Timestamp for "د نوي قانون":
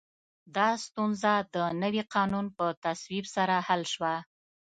1.55-2.45